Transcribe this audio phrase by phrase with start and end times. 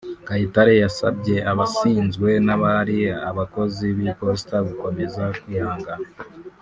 [0.27, 6.07] Kayitare yasabye abasinzwe n’abari abakozi b’Iposita gukomeza kwihangana